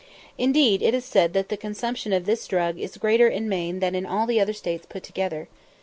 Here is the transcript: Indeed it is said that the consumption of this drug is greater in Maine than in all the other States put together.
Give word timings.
Indeed 0.35 0.81
it 0.81 0.95
is 0.95 1.05
said 1.05 1.33
that 1.33 1.49
the 1.49 1.55
consumption 1.57 2.11
of 2.11 2.25
this 2.25 2.47
drug 2.47 2.79
is 2.79 2.97
greater 2.97 3.27
in 3.27 3.47
Maine 3.47 3.81
than 3.81 3.93
in 3.93 4.03
all 4.07 4.25
the 4.25 4.39
other 4.41 4.51
States 4.51 4.87
put 4.89 5.03
together. 5.03 5.47